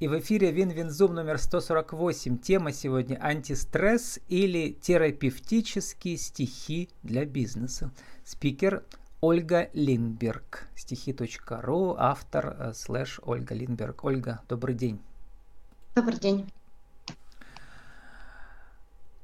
И 0.00 0.08
в 0.08 0.18
эфире 0.18 0.50
Win-Win 0.50 0.90
Zoom 0.90 1.12
номер 1.12 1.36
148. 1.36 2.38
Тема 2.38 2.72
сегодня 2.72 3.22
антистресс 3.22 4.18
или 4.28 4.72
терапевтические 4.72 6.16
стихи 6.16 6.88
для 7.02 7.26
бизнеса. 7.26 7.90
Спикер 8.24 8.82
Ольга 9.20 9.68
Линберг. 9.74 10.68
Стихи.ру, 10.74 11.96
автор 11.98 12.56
э, 12.58 12.72
слэш 12.72 13.20
Ольга 13.22 13.54
Линберг. 13.54 14.02
Ольга, 14.02 14.40
добрый 14.48 14.74
день. 14.74 15.02
Добрый 15.94 16.18
день. 16.18 16.50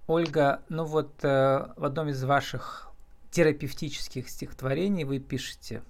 Ольга, 0.06 0.60
ну 0.68 0.84
вот 0.84 1.24
э, 1.24 1.68
в 1.78 1.86
одном 1.86 2.10
из 2.10 2.22
ваших 2.22 2.90
терапевтических 3.30 4.28
стихотворений 4.28 5.04
вы 5.04 5.20
пишете 5.20 5.82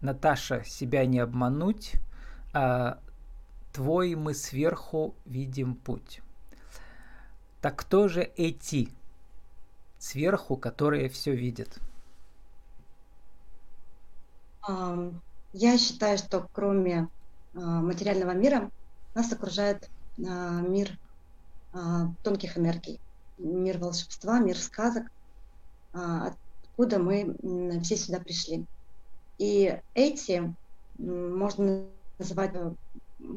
«Наташа, 0.00 0.64
себя 0.64 1.06
не 1.06 1.20
обмануть, 1.20 1.92
а 2.52 2.98
твой 3.74 4.14
мы 4.14 4.34
сверху 4.34 5.14
видим 5.26 5.74
путь. 5.74 6.22
Так 7.60 7.76
кто 7.76 8.08
же 8.08 8.22
эти 8.22 8.88
сверху, 9.98 10.56
которые 10.56 11.08
все 11.08 11.34
видят? 11.34 11.78
Я 15.52 15.78
считаю, 15.78 16.18
что 16.18 16.48
кроме 16.52 17.08
а, 17.54 17.58
материального 17.58 18.32
мира 18.32 18.70
нас 19.14 19.32
окружает 19.32 19.90
а, 20.18 20.60
мир 20.60 20.98
а, 21.72 22.08
тонких 22.22 22.56
энергий, 22.56 23.00
мир 23.38 23.78
волшебства, 23.78 24.38
мир 24.38 24.56
сказок, 24.56 25.04
откуда 25.92 26.98
мы 26.98 27.36
все 27.82 27.96
сюда 27.96 28.20
пришли. 28.20 28.64
И 29.38 29.78
эти 29.94 30.54
можно 30.98 31.86
называть 32.18 32.52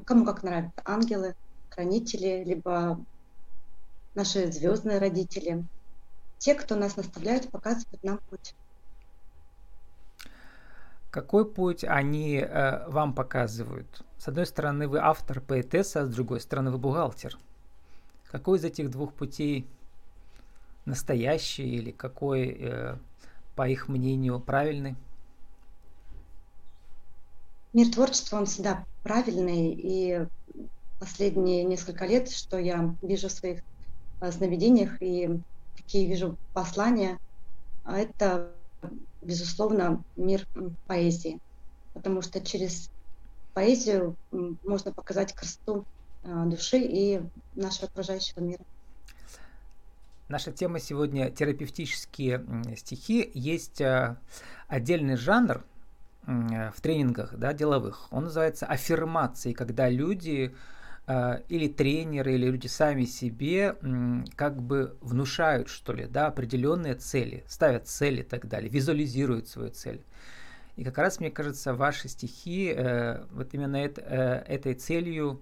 кому 0.06 0.26
как 0.26 0.44
нравится, 0.44 0.82
ангелы, 0.86 1.36
хранители, 1.70 2.44
либо 2.46 3.00
наши 4.16 4.52
звездные 4.52 5.00
родители, 5.00 5.64
те, 6.38 6.56
кто 6.56 6.76
нас 6.76 6.96
наставляют, 6.96 7.50
показывают 7.50 8.04
нам 8.04 8.20
путь. 8.30 8.56
Какой 11.10 11.46
путь 11.50 11.84
они 11.84 12.38
э, 12.38 12.88
вам 12.90 13.14
показывают? 13.14 14.04
С 14.18 14.28
одной 14.28 14.46
стороны, 14.46 14.88
вы 14.88 15.00
автор, 15.00 15.42
поэтесса, 15.42 16.02
а 16.02 16.06
с 16.06 16.10
другой 16.10 16.42
стороны, 16.42 16.72
вы 16.72 16.78
бухгалтер. 16.78 17.38
Какой 18.30 18.60
из 18.60 18.66
этих 18.66 18.92
двух 18.92 19.14
путей 19.14 19.68
настоящий 20.86 21.68
или 21.68 21.92
какой, 21.92 22.58
э, 22.60 22.98
по 23.56 23.68
их 23.68 23.88
мнению, 23.88 24.40
правильный? 24.40 24.96
Мир 27.74 27.92
творчества, 27.92 28.38
он 28.38 28.46
всегда 28.46 28.84
правильный, 29.08 29.72
и 29.72 30.28
последние 31.00 31.64
несколько 31.64 32.06
лет, 32.06 32.30
что 32.30 32.58
я 32.58 32.94
вижу 33.02 33.30
в 33.30 33.32
своих 33.32 33.62
э, 34.20 34.32
сновидениях 34.34 35.02
и 35.02 35.40
какие 35.78 36.08
вижу 36.08 36.36
послания, 36.54 37.18
это, 37.86 38.52
безусловно, 39.22 40.04
мир 40.18 40.46
поэзии. 40.88 41.40
Потому 41.94 42.22
что 42.22 42.42
через 42.42 42.90
поэзию 43.54 44.18
можно 44.32 44.92
показать 44.92 45.32
красоту 45.32 45.86
э, 46.26 46.44
души 46.48 46.80
и 46.80 47.22
нашего 47.56 47.88
окружающего 47.88 48.42
мира. 48.42 48.64
Наша 50.28 50.52
тема 50.52 50.82
сегодня 50.82 51.32
терапевтические 51.32 52.46
стихи. 52.76 53.32
Есть 53.34 53.80
э, 53.80 54.18
отдельный 54.68 55.16
жанр– 55.16 55.64
в 56.28 56.82
тренингах 56.82 57.36
да, 57.36 57.54
деловых, 57.54 58.08
он 58.12 58.26
называется 58.26 58.66
аффирмацией, 58.66 59.56
когда 59.56 59.90
люди 59.90 60.54
э, 61.08 61.42
или 61.48 61.70
тренеры, 61.70 62.34
или 62.34 62.48
люди 62.48 62.68
сами 62.68 63.06
себе 63.06 63.78
как 64.36 64.62
бы 64.62 64.98
внушают, 65.00 65.70
что 65.70 65.94
ли, 65.94 66.06
да, 66.06 66.28
определенные 66.28 66.96
цели, 66.96 67.46
ставят 67.48 67.88
цели 67.88 68.20
и 68.20 68.26
так 68.26 68.48
далее, 68.50 68.70
визуализируют 68.70 69.48
свою 69.48 69.72
цель. 69.72 70.04
И 70.76 70.84
как 70.84 70.98
раз, 70.98 71.22
мне 71.22 71.32
кажется, 71.32 71.74
ваши 71.74 72.10
стихи 72.10 72.74
э, 72.76 73.24
вот 73.32 73.54
именно 73.54 73.78
это, 73.78 74.02
этой 74.02 74.74
целью 74.74 75.42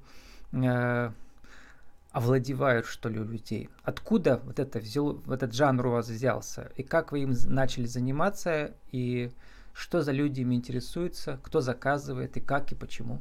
овладевают, 2.12 2.86
что 2.86 3.10
ли, 3.10 3.20
у 3.20 3.26
людей. 3.26 3.70
Откуда 3.84 4.40
вот, 4.46 4.60
это 4.60 4.80
взял, 4.80 5.22
вот 5.26 5.44
этот 5.44 5.54
жанр 5.54 5.88
у 5.88 5.92
вас 5.92 6.08
взялся? 6.08 6.72
И 6.78 6.84
как 6.84 7.12
вы 7.12 7.24
им 7.24 7.34
начали 7.48 7.88
заниматься? 7.88 8.72
И 8.92 9.32
что 9.76 10.02
за 10.02 10.14
люди 10.14 10.40
ими 10.40 10.56
интересуются, 10.56 11.38
кто 11.44 11.60
заказывает 11.60 12.38
и 12.38 12.40
как 12.40 12.72
и 12.72 12.76
почему. 12.76 13.20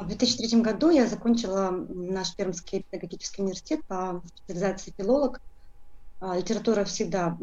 В 0.00 0.06
2003 0.06 0.62
году 0.62 0.90
я 0.90 1.06
закончила 1.06 1.70
наш 1.70 2.34
Пермский 2.34 2.84
педагогический 2.90 3.42
университет 3.42 3.84
по 3.84 4.22
специализации 4.26 4.94
филолог. 4.96 5.40
А, 6.20 6.36
литература 6.36 6.84
всегда 6.84 7.36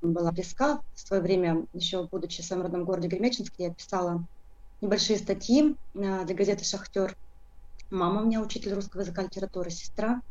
была 0.00 0.30
близка. 0.30 0.80
В 0.94 1.00
свое 1.00 1.20
время, 1.20 1.66
еще 1.74 2.06
будучи 2.06 2.42
в 2.42 2.46
своем 2.46 2.62
родном 2.62 2.84
городе 2.84 3.08
Гремячинске, 3.08 3.64
я 3.64 3.74
писала 3.74 4.24
небольшие 4.80 5.18
статьи 5.18 5.76
а, 5.96 6.24
для 6.24 6.34
газеты 6.34 6.64
«Шахтер». 6.64 7.16
Мама 7.90 8.22
у 8.22 8.26
меня 8.26 8.40
учитель 8.40 8.72
русского 8.72 9.00
языка 9.00 9.22
и 9.22 9.24
литературы, 9.26 9.70
сестра. 9.70 10.22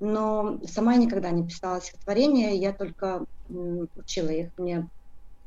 Но 0.00 0.58
сама 0.66 0.94
я 0.94 0.98
никогда 0.98 1.30
не 1.30 1.46
писала 1.46 1.80
стихотворения, 1.80 2.56
я 2.56 2.72
только 2.72 3.24
учила 3.48 4.28
их. 4.28 4.50
Мне 4.58 4.88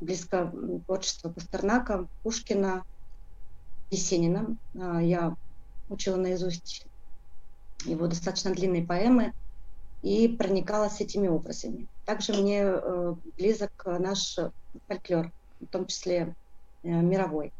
близко 0.04 0.52
творчество 0.86 1.30
Пастернака, 1.30 2.08
Пушкина, 2.24 2.84
Есенина. 3.92 4.58
А, 4.80 5.02
я 5.02 5.36
учила 5.90 6.16
наизусть 6.16 6.86
его 7.86 8.08
достаточно 8.08 8.52
длинные 8.52 8.86
поэмы 8.86 9.34
и 10.02 10.28
проникалась 10.28 11.02
этими 11.02 11.28
образами. 11.28 11.88
Также 12.06 12.34
мне 12.34 12.62
э, 12.62 13.16
близок 13.38 13.72
наш 13.86 14.38
фольклор, 14.88 15.32
в 15.62 15.66
том 15.68 15.86
числе 15.86 16.36
э, 16.84 16.90
мировой. 16.90 17.54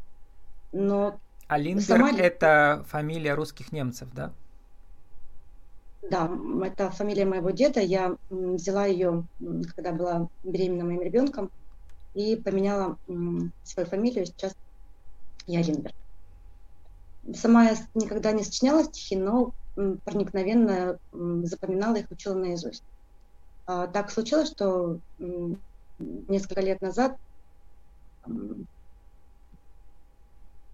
Но 0.72 1.18
а 1.46 1.58
Линдберг 1.58 1.86
сама... 1.86 2.10
это 2.10 2.84
фамилия 2.88 3.34
русских 3.34 3.72
немцев, 3.72 4.08
да? 4.12 4.32
Да, 6.10 6.30
это 6.64 6.90
фамилия 6.90 7.24
моего 7.24 7.50
деда. 7.50 7.80
Я 7.80 8.16
взяла 8.28 8.86
ее, 8.86 9.24
когда 9.74 9.92
была 9.92 10.28
беременна 10.42 10.84
моим 10.84 11.02
ребенком 11.02 11.50
и 12.14 12.36
поменяла 12.36 12.96
свою 13.64 13.88
фамилию. 13.88 14.26
Сейчас 14.26 14.54
я 15.46 15.62
Линберг. 15.62 15.94
Сама 17.34 17.64
я 17.64 17.76
никогда 17.94 18.32
не 18.32 18.44
сочиняла 18.44 18.84
стихи, 18.84 19.16
но 19.16 19.52
проникновенно 19.74 20.98
запоминала 21.12 21.96
их, 21.96 22.10
учила 22.10 22.34
наизусть. 22.34 22.84
А, 23.66 23.86
так 23.86 24.10
случилось, 24.10 24.50
что 24.50 24.98
несколько 25.98 26.60
лет 26.60 26.80
назад, 26.80 27.16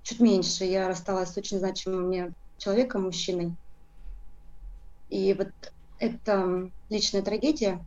чуть 0.03 0.21
меньше, 0.21 0.65
я 0.65 0.89
рассталась 0.89 1.33
с 1.33 1.39
очень 1.39 1.59
значимым 1.59 2.09
мне 2.09 2.33
человеком, 2.59 3.05
мужчиной. 3.05 3.55
И 5.09 5.33
вот 5.34 5.49
это 5.99 6.71
личная 6.91 7.22
трагедия. 7.22 7.83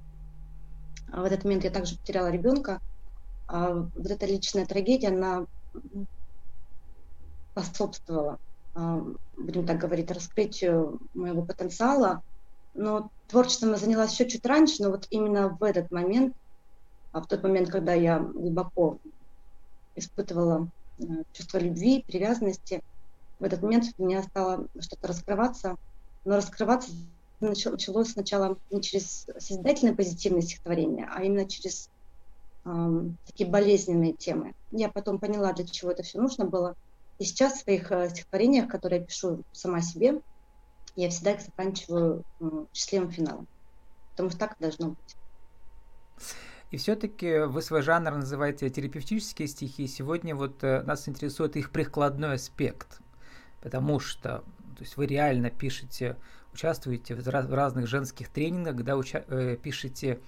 А 1.11 1.21
в 1.21 1.25
этот 1.25 1.43
момент 1.43 1.63
я 1.63 1.69
также 1.69 1.97
потеряла 1.97 2.31
ребенка– 2.31 2.81
вот 3.53 4.09
эта 4.09 4.25
личная 4.25 4.65
трагедия, 4.65 5.09
она 5.09 5.45
способствовала, 7.51 8.39
а, 8.73 8.99
будем 9.37 9.65
так 9.67 9.77
говорить, 9.77 10.09
раскрытию 10.09 10.99
моего 11.13 11.43
потенциала. 11.43 12.23
Но 12.73 13.11
творчеством 13.27 13.71
я 13.71 13.77
занялась 13.77 14.13
еще 14.13 14.27
чуть 14.27 14.45
раньше, 14.45 14.81
но 14.81 14.89
вот 14.89 15.05
именно 15.11 15.49
в 15.49 15.63
этот 15.63 15.91
момент, 15.91 16.33
а 17.11 17.21
в 17.21 17.27
тот 17.27 17.43
момент, 17.43 17.69
когда 17.69 17.93
я 17.93 18.17
глубоко 18.19 18.97
испытывала 19.95 20.67
э, 20.97 21.03
чувство 21.31 21.59
любви, 21.59 22.03
привязанности, 22.07 22.81
в 23.39 23.43
этот 23.43 23.61
момент 23.61 23.85
у 23.97 24.05
меня 24.05 24.23
стало 24.23 24.67
что-то 24.79 25.09
раскрываться, 25.09 25.75
но 26.25 26.37
раскрываться 26.37 26.91
началось 27.39 28.11
сначала 28.11 28.57
не 28.71 28.81
через 28.81 29.27
созидательное 29.37 29.95
позитивное 29.95 30.41
стихотворение, 30.41 31.07
а 31.13 31.23
именно 31.23 31.47
через 31.47 31.89
такие 32.63 33.49
болезненные 33.49 34.13
темы. 34.13 34.53
Я 34.71 34.89
потом 34.89 35.19
поняла, 35.19 35.53
для 35.53 35.65
чего 35.65 35.91
это 35.91 36.03
все 36.03 36.19
нужно 36.19 36.45
было. 36.45 36.75
И 37.19 37.25
сейчас 37.25 37.53
в 37.53 37.63
своих 37.63 37.91
э, 37.91 38.09
стихотворениях, 38.09 38.67
которые 38.67 39.01
я 39.01 39.05
пишу 39.05 39.43
сама 39.51 39.81
себе, 39.81 40.21
я 40.95 41.09
всегда 41.09 41.33
их 41.33 41.41
заканчиваю 41.41 42.23
счастливым 42.73 43.11
финалом. 43.11 43.47
Потому 44.11 44.29
что 44.29 44.39
так 44.39 44.55
должно 44.59 44.89
быть. 44.89 45.15
И 46.71 46.77
все-таки 46.77 47.39
вы 47.45 47.61
свой 47.61 47.81
жанр 47.81 48.15
называете 48.15 48.69
терапевтические 48.69 49.47
стихи. 49.47 49.87
Сегодня 49.87 50.35
вот 50.35 50.63
э, 50.63 50.81
нас 50.83 51.07
интересует 51.07 51.55
их 51.55 51.71
прикладной 51.71 52.35
аспект. 52.35 52.99
Потому 53.61 53.99
что 53.99 54.43
то 54.73 54.81
есть 54.81 54.97
вы 54.97 55.05
реально 55.05 55.49
пишете, 55.49 56.17
участвуете 56.51 57.15
в 57.15 57.27
разных 57.27 57.87
женских 57.87 58.29
тренингах, 58.29 58.75
когда 58.75 58.97
уча- 58.97 59.25
э, 59.27 59.55
пишете 59.55 60.07
э, 60.07 60.19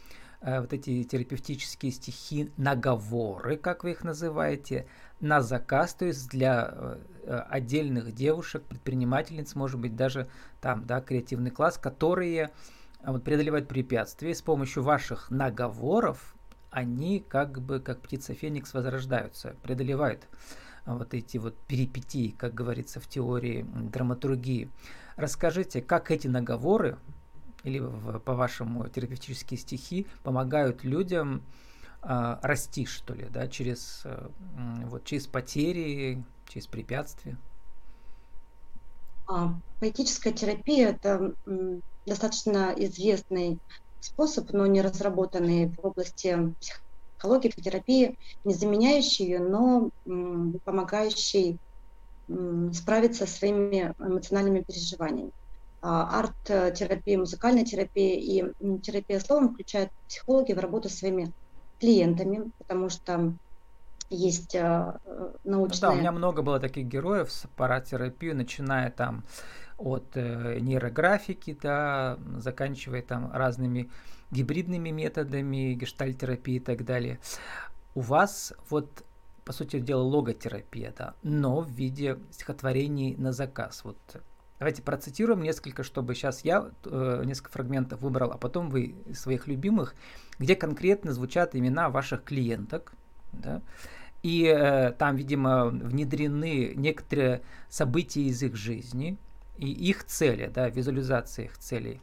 вот 0.45 0.73
эти 0.73 1.03
терапевтические 1.03 1.91
стихи, 1.91 2.51
наговоры, 2.55 3.57
как 3.57 3.83
вы 3.83 3.91
их 3.91 4.03
называете, 4.03 4.85
на 5.19 5.41
заказ, 5.41 5.95
то 5.95 6.05
есть 6.05 6.29
для 6.29 6.69
э, 6.71 6.97
э, 7.23 7.37
отдельных 7.49 8.13
девушек, 8.13 8.63
предпринимательниц, 8.63 9.55
может 9.55 9.79
быть, 9.79 9.95
даже 9.95 10.27
там, 10.61 10.85
да, 10.85 11.01
креативный 11.01 11.49
класс, 11.49 11.79
которые 11.79 12.51
вот, 13.03 13.23
преодолевают 13.23 13.67
препятствия 13.67 14.35
с 14.35 14.43
помощью 14.43 14.83
ваших 14.83 15.31
наговоров, 15.31 16.35
они 16.69 17.25
как 17.27 17.59
бы 17.61 17.79
как 17.79 18.01
птица 18.01 18.35
Феникс 18.35 18.73
возрождаются, 18.73 19.55
преодолевают 19.63 20.27
вот 20.85 21.15
эти 21.15 21.37
вот 21.37 21.57
перипетии, 21.67 22.35
как 22.37 22.53
говорится 22.53 22.99
в 22.99 23.07
теории 23.07 23.65
драматургии. 23.73 24.69
Расскажите, 25.15 25.81
как 25.81 26.11
эти 26.11 26.27
наговоры 26.27 26.97
или 27.65 27.83
по-вашему 28.19 28.87
терапевтические 28.87 29.57
стихи 29.57 30.07
помогают 30.23 30.83
людям 30.83 31.41
э, 32.03 32.37
расти, 32.41 32.85
что 32.85 33.13
ли, 33.13 33.27
да, 33.29 33.47
через, 33.47 34.03
э, 34.05 34.27
вот, 34.85 35.03
через 35.03 35.27
потери, 35.27 36.23
через 36.47 36.67
препятствия? 36.67 37.37
А, 39.27 39.53
поэтическая 39.79 40.31
терапия– 40.31 40.89
это 40.91 41.33
достаточно 42.05 42.73
известный 42.77 43.57
способ, 43.99 44.51
но 44.53 44.67
не 44.67 44.81
разработанный 44.81 45.69
в 45.69 45.79
области 45.83 46.53
психологии, 46.59 47.49
терапии, 47.49 48.19
не 48.43 48.53
заменяющий 48.53 49.25
ее, 49.25 49.39
но 49.39 49.89
помогающий 50.63 51.57
справиться 52.73 53.25
со 53.25 53.33
своими 53.33 53.95
эмоциональными 53.99 54.61
переживаниями. 54.61 55.31
А, 55.87 56.19
арт-терапия, 56.19 57.19
музыкальная 57.19 57.63
терапия 57.63 58.15
и 58.15 58.79
терапия 58.79 59.19
словом 59.19 59.53
включают 59.53 59.91
психологи 60.07 60.51
в 60.51 60.57
работу 60.57 60.89
с 60.89 60.95
своими 60.95 61.31
клиентами, 61.79 62.49
потому 62.57 62.89
что 62.89 63.33
есть 64.09 64.55
научные... 64.55 65.31
Ну 65.43 65.67
да, 65.67 65.91
у 65.91 65.95
меня 65.95 66.11
много 66.11 66.41
было 66.41 66.59
таких 66.59 66.87
героев 66.87 67.31
с 67.31 67.45
паратерапию, 67.55 68.35
начиная 68.35 68.89
там 68.89 69.25
от 69.77 70.05
э, 70.17 70.57
нейрографики, 70.59 71.55
да, 71.61 72.17
заканчивая 72.37 73.03
там 73.03 73.31
разными 73.31 73.91
гибридными 74.31 74.89
методами, 74.89 75.75
гештальтерапии 75.75 76.55
и 76.55 76.59
так 76.61 76.83
далее. 76.83 77.19
У 77.93 77.99
вас 77.99 78.53
вот, 78.71 79.03
по 79.43 79.53
сути 79.53 79.79
дела, 79.79 80.01
логотерапия, 80.01 80.95
да, 80.97 81.13
но 81.21 81.61
в 81.61 81.69
виде 81.69 82.17
стихотворений 82.31 83.15
на 83.17 83.31
заказ. 83.31 83.83
Вот 83.83 83.97
давайте 84.59 84.81
процитируем 84.81 85.41
несколько, 85.41 85.83
чтобы 85.83 86.15
сейчас 86.15 86.43
я 86.43 86.69
э, 86.85 87.23
несколько 87.25 87.51
фрагментов 87.51 88.01
выбрал, 88.01 88.31
а 88.31 88.37
потом 88.37 88.69
вы 88.69 88.95
своих 89.13 89.47
любимых, 89.47 89.95
где 90.39 90.55
конкретно 90.55 91.13
звучат 91.13 91.55
имена 91.55 91.89
ваших 91.89 92.23
клиенток, 92.23 92.93
да, 93.33 93.61
и 94.23 94.45
э, 94.45 94.91
там, 94.93 95.15
видимо, 95.15 95.65
внедрены 95.67 96.73
некоторые 96.75 97.43
события 97.69 98.23
из 98.23 98.41
их 98.41 98.55
жизни 98.55 99.17
и 99.57 99.71
их 99.71 100.03
цели, 100.05 100.51
да, 100.53 100.69
визуализация 100.69 101.45
их 101.45 101.57
целей. 101.57 102.01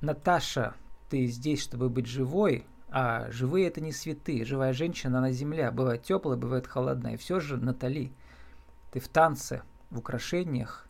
Наташа 0.00 0.74
ты 1.08 1.26
здесь, 1.26 1.62
чтобы 1.62 1.88
быть 1.88 2.06
живой, 2.06 2.66
а 2.90 3.30
живые 3.30 3.68
это 3.68 3.80
не 3.80 3.92
святые. 3.92 4.44
Живая 4.44 4.72
женщина 4.72 5.20
на 5.20 5.32
земле 5.32 5.70
бывает 5.70 6.02
теплая, 6.02 6.36
бывает 6.36 6.66
холодная. 6.66 7.14
И 7.14 7.16
все 7.16 7.40
же, 7.40 7.56
Натали, 7.56 8.12
ты 8.92 9.00
в 9.00 9.08
танце, 9.08 9.62
в 9.90 9.98
украшениях, 9.98 10.85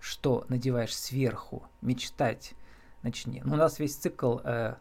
что 0.00 0.44
надеваешь 0.48 0.96
сверху, 0.96 1.64
мечтать 1.80 2.54
начни. 3.02 3.42
Ну, 3.44 3.54
у 3.54 3.56
нас 3.56 3.78
весь 3.78 3.96
цикл, 3.96 4.38
э, 4.44 4.76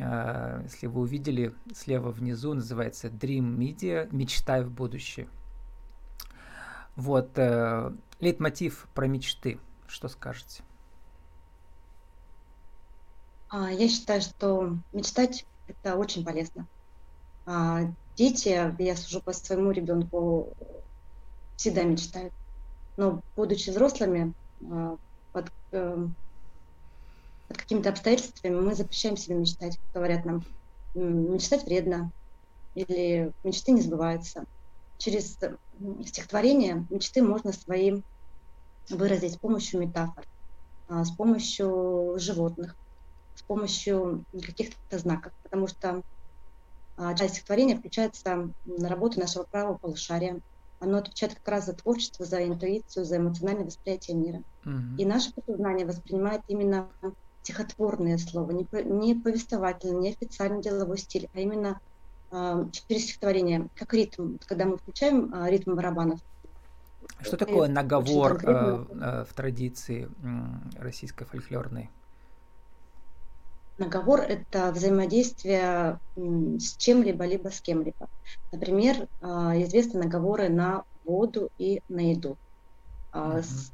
э, 0.00 0.60
если 0.64 0.86
вы 0.86 1.00
увидели 1.00 1.54
слева 1.74 2.10
внизу, 2.10 2.54
называется 2.54 3.08
Dream 3.08 3.56
Media, 3.56 4.08
мечтай 4.12 4.62
в 4.64 4.70
будущее. 4.70 5.28
Вот, 6.96 7.38
э, 7.38 7.92
лейтмотив 8.20 8.88
про 8.94 9.06
мечты. 9.06 9.60
Что 9.86 10.08
скажете? 10.08 10.62
А, 13.48 13.70
я 13.70 13.88
считаю, 13.88 14.20
что 14.20 14.76
мечтать– 14.92 15.46
это 15.68 15.96
очень 15.96 16.24
полезно. 16.24 16.66
А, 17.46 17.82
дети, 18.16 18.74
я 18.82 18.96
сужу 18.96 19.22
по 19.22 19.32
своему 19.32 19.70
ребенку, 19.70 20.52
всегда 21.56 21.84
мечтают. 21.84 22.34
Но 22.98 23.22
будучи 23.36 23.70
взрослыми, 23.70 24.34
а, 24.70 24.96
под, 25.30 25.48
эм, 25.70 26.16
под 27.46 27.58
какими-то 27.58 27.90
обстоятельствами 27.90 28.60
мы 28.60 28.74
запрещаем 28.74 29.16
себе 29.16 29.36
мечтать. 29.36 29.78
Говорят 29.94 30.24
нам, 30.24 30.44
мечтать 30.94 31.64
вредно, 31.64 32.10
или 32.74 33.32
мечты 33.44 33.70
не 33.70 33.82
сбываются. 33.82 34.44
Через 34.98 35.36
стихотворение 36.06 36.86
мечты 36.90 37.22
можно 37.22 37.52
свои 37.52 38.02
выразить 38.90 39.34
с 39.34 39.38
помощью 39.38 39.80
метафор, 39.80 40.24
с 40.88 41.14
помощью 41.14 42.14
животных, 42.18 42.74
с 43.34 43.44
помощью 43.44 44.24
каких-то 44.44 44.98
знаков, 44.98 45.32
потому 45.44 45.68
что 45.68 46.02
а, 46.96 47.14
часть 47.14 47.34
стихотворения 47.34 47.76
включается 47.76 48.52
на 48.64 48.88
работу 48.88 49.20
нашего 49.20 49.46
правого 49.48 49.78
полушария. 49.78 50.40
Оно 50.80 50.98
отвечает 50.98 51.34
как 51.34 51.48
раз 51.48 51.66
за 51.66 51.72
творчество, 51.72 52.24
за 52.24 52.46
интуицию, 52.46 53.04
за 53.04 53.16
эмоциональное 53.16 53.64
восприятие 53.64 54.16
мира. 54.16 54.42
Mm-hmm. 54.64 54.96
И 54.98 55.04
наше 55.04 55.32
подсознание 55.32 55.86
воспринимает 55.86 56.42
именно 56.48 56.88
стихотворное 57.42 58.18
слово, 58.18 58.52
не, 58.52 58.66
не 58.84 59.14
повествовательный, 59.14 60.00
не 60.00 60.10
официальный 60.10 60.62
деловой 60.62 60.98
стиль, 60.98 61.28
а 61.34 61.40
именно 61.40 61.80
э, 62.30 62.66
через 62.86 63.04
стихотворение, 63.04 63.68
как 63.74 63.94
ритм. 63.94 64.36
Когда 64.46 64.66
мы 64.66 64.76
включаем 64.76 65.32
э, 65.34 65.50
ритм 65.50 65.74
барабанов. 65.74 66.20
Что 67.20 67.36
такое 67.36 67.68
наговор 67.68 68.40
э, 68.44 68.84
э, 68.90 69.24
в 69.28 69.32
традиции 69.34 70.08
э, 70.22 70.82
российской 70.82 71.24
фольклорной? 71.24 71.90
Наговор– 73.78 74.20
это 74.28 74.72
взаимодействие 74.72 76.00
с 76.16 76.76
чем-либо, 76.76 77.24
либо 77.24 77.48
с 77.48 77.60
кем-либо. 77.60 78.08
Например, 78.50 79.06
а, 79.22 79.56
известны 79.62 80.02
наговоры 80.02 80.48
на 80.48 80.82
воду 81.04 81.50
и 81.58 81.80
на 81.88 82.10
еду. 82.10 82.36
Uh-huh. 83.12 83.40
С, 83.40 83.72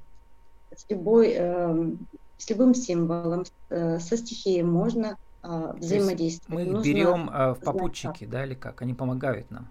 с, 0.76 0.84
любой, 0.90 1.32
эм, 1.32 2.06
с 2.36 2.50
любым 2.50 2.74
символом, 2.74 3.44
э, 3.70 3.98
со 3.98 4.16
стихией 4.18 4.62
можно 4.62 5.16
а, 5.42 5.72
взаимодействовать. 5.72 6.68
Мы 6.68 6.78
их 6.80 6.84
берем 6.84 7.30
э, 7.30 7.54
в 7.54 7.60
попутчики, 7.60 8.26
да, 8.26 8.44
или 8.44 8.54
как? 8.54 8.82
Они 8.82 8.92
помогают 8.92 9.50
нам? 9.50 9.68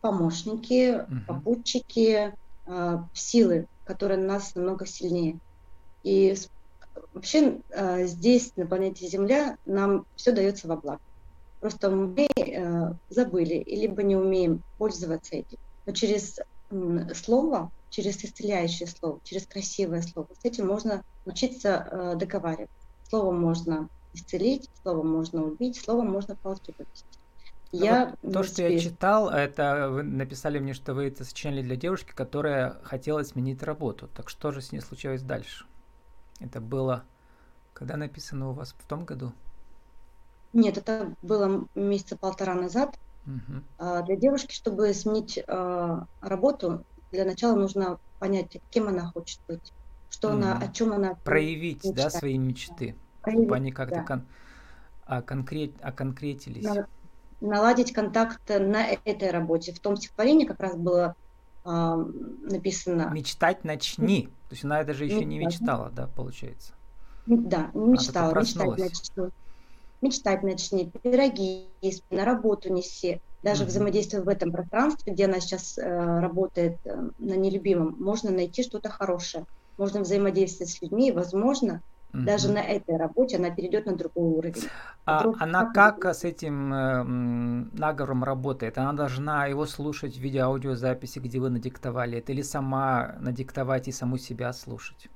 Помощники, 0.00 1.00
uh-huh. 1.00 1.26
попутчики, 1.26 2.32
силы, 3.12 3.66
которые 3.84 4.18
нас 4.18 4.54
намного 4.54 4.86
сильнее. 4.86 5.38
И 6.02 6.34
Вообще 7.12 7.58
э, 7.70 8.06
здесь, 8.06 8.52
на 8.56 8.66
планете 8.66 9.06
Земля, 9.06 9.56
нам 9.66 10.06
все 10.16 10.32
дается 10.32 10.68
во 10.68 10.76
благо. 10.76 11.00
Просто 11.60 11.90
мы 11.90 12.26
э, 12.36 12.92
забыли, 13.08 13.64
либо 13.66 14.02
не 14.02 14.16
умеем 14.16 14.62
пользоваться 14.78 15.36
этим. 15.36 15.58
Но 15.86 15.92
через 15.92 16.40
слово, 17.14 17.70
через 17.90 18.22
исцеляющее 18.24 18.88
слово, 18.88 19.20
через 19.24 19.46
красивое 19.46 20.02
слово, 20.02 20.28
с 20.40 20.44
этим 20.44 20.66
можно 20.66 21.04
учиться 21.24 21.88
э, 21.90 22.14
договаривать. 22.16 22.70
Словом 23.08 23.40
можно 23.40 23.88
исцелить, 24.12 24.68
словом 24.82 25.10
можно 25.10 25.44
убить, 25.44 25.80
словом 25.80 26.10
можно 26.10 26.36
палки 26.36 26.72
повести. 26.72 27.04
Ну 27.72 27.84
я 27.84 28.14
вот 28.22 28.32
то, 28.32 28.42
что 28.44 28.62
я 28.62 28.78
читал, 28.78 29.28
это 29.30 29.88
вы 29.90 30.02
написали 30.04 30.58
мне, 30.58 30.74
что 30.74 30.94
вы 30.94 31.06
это 31.06 31.24
сочиняли 31.24 31.62
для 31.62 31.76
девушки, 31.76 32.12
которая 32.14 32.78
хотела 32.82 33.22
сменить 33.24 33.62
работу. 33.62 34.08
Так 34.14 34.28
что 34.28 34.52
же 34.52 34.60
с 34.60 34.70
ней 34.70 34.80
случилось 34.80 35.22
дальше? 35.22 35.66
Это 36.40 36.60
было, 36.60 37.04
когда 37.72 37.96
написано 37.96 38.50
у 38.50 38.52
вас 38.52 38.74
в 38.78 38.86
том 38.86 39.04
году? 39.04 39.32
Нет, 40.52 40.78
это 40.78 41.14
было 41.22 41.66
месяца 41.74 42.16
полтора 42.16 42.54
назад. 42.54 42.98
Угу. 43.26 44.04
Для 44.04 44.16
девушки, 44.16 44.54
чтобы 44.54 44.92
сменить 44.94 45.42
а, 45.48 46.06
работу, 46.20 46.84
для 47.10 47.24
начала 47.24 47.56
нужно 47.56 47.98
понять, 48.18 48.58
кем 48.70 48.88
она 48.88 49.06
хочет 49.06 49.40
быть, 49.48 49.72
что 50.10 50.28
угу. 50.28 50.36
она, 50.36 50.58
о 50.58 50.68
чем 50.68 50.92
она 50.92 51.14
проявить, 51.24 51.82
да, 51.94 52.10
свои 52.10 52.38
мечты, 52.38 52.94
проявить, 53.22 53.44
чтобы 53.44 53.56
они 53.56 53.72
как-то 53.72 53.96
да. 53.96 54.04
кон, 54.04 54.26
а, 55.06 55.22
конкрет, 55.22 55.72
оконкретились. 55.82 56.66
Наладить 57.40 57.92
контакт 57.92 58.48
на 58.48 58.86
этой 58.86 59.30
работе. 59.30 59.72
В 59.72 59.80
том 59.80 59.96
стихотворении 59.96 60.46
как 60.46 60.60
раз 60.60 60.76
было 60.76 61.16
написано. 61.64 63.10
Мечтать 63.12 63.64
начни. 63.64 64.28
То 64.48 64.52
есть 64.52 64.64
она 64.64 64.84
даже 64.84 65.04
еще 65.04 65.24
не 65.24 65.38
мечтала, 65.38 65.90
да, 65.90 66.06
получается? 66.06 66.72
Да, 67.26 67.70
не 67.74 67.92
мечтала. 67.92 68.32
А, 68.32 68.40
мечтать 68.40 68.78
начни. 68.78 69.30
Мечтать 70.02 70.42
начни. 70.42 70.92
Пироги 71.02 71.68
на 72.10 72.24
работу 72.24 72.72
неси. 72.72 73.20
Даже 73.42 73.64
mm 73.64 73.66
взаимодействуя 73.66 74.22
в 74.22 74.28
этом 74.28 74.52
пространстве, 74.52 75.12
где 75.12 75.26
она 75.26 75.40
сейчас 75.40 75.76
э, 75.76 76.20
работает 76.20 76.78
э, 76.84 77.10
на 77.18 77.34
нелюбимом, 77.34 77.94
можно 77.98 78.30
найти 78.30 78.62
что-то 78.62 78.88
хорошее. 78.88 79.44
Можно 79.76 80.00
взаимодействовать 80.00 80.72
с 80.72 80.80
людьми, 80.80 81.12
возможно, 81.12 81.82
Угу. 82.14 82.22
Даже 82.22 82.52
на 82.52 82.60
этой 82.60 82.96
работе 82.96 83.36
она 83.38 83.50
перейдет 83.50 83.86
на 83.86 83.96
другой 83.96 84.38
уровень. 84.38 84.68
А 85.04 85.18
Вдруг, 85.18 85.36
она 85.40 85.66
как, 85.72 85.98
как 85.98 86.14
с 86.14 86.22
этим 86.22 86.72
э, 86.72 87.02
наговором 87.02 88.22
работает? 88.22 88.78
Она 88.78 88.92
должна 88.92 89.46
его 89.46 89.66
слушать 89.66 90.16
в 90.16 90.20
виде 90.20 90.38
аудиозаписи, 90.38 91.18
где 91.18 91.40
вы 91.40 91.50
надиктовали 91.50 92.18
это, 92.18 92.30
или 92.30 92.42
сама 92.42 93.16
надиктовать 93.18 93.88
и 93.88 93.92
саму 93.92 94.18
себя 94.18 94.52
слушать? 94.52 95.08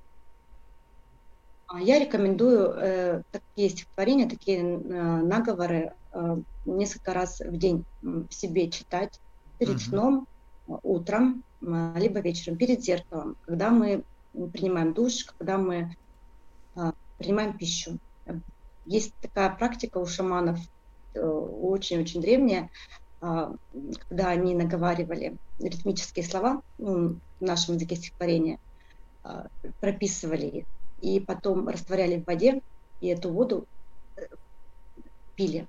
А 1.69 1.81
я 1.81 2.01
рекомендую 2.01 2.75
э, 2.77 3.23
такие 3.31 3.69
стихотворения, 3.69 4.29
такие 4.29 4.59
э, 4.59 5.23
наговоры 5.23 5.93
э, 6.13 6.37
несколько 6.67 7.15
раз 7.15 7.41
в 7.41 7.57
день 7.57 7.85
себе 8.31 8.71
читать 8.71 9.21
перед 9.59 9.75
угу. 9.75 9.81
сном, 9.81 10.27
утром, 10.67 11.45
э, 11.61 11.93
либо 11.97 12.19
вечером, 12.19 12.59
перед 12.59 12.83
зеркалом, 12.83 13.37
когда 13.47 13.71
мы 13.71 14.03
принимаем 14.53 14.95
душ, 14.95 15.27
когда 15.39 15.59
мы 15.59 15.95
принимаем 17.19 17.57
пищу. 17.57 17.99
Есть 18.87 19.13
такая 19.21 19.51
практика 19.51 19.99
у 19.99 20.07
шаманов, 20.07 20.59
э, 21.15 21.21
очень-очень 21.21 22.23
древняя, 22.23 22.71
а, 23.21 23.53
когда 24.09 24.29
они 24.29 24.55
наговаривали 24.55 25.37
ритмические 25.59 26.25
слова 26.25 26.63
ну, 26.79 27.19
в 27.41 27.45
нашем 27.45 27.75
языке 27.75 27.97
стихотворения, 27.97 28.59
а, 29.25 29.49
прописывали 29.81 30.47
их, 30.47 30.65
и 31.01 31.19
потом 31.21 31.69
растворяли 31.69 32.21
в 32.21 32.27
воде, 32.27 32.63
и 33.01 33.09
эту 33.09 33.33
воду 33.33 33.67
э, 34.17 34.23
пили. 35.35 35.67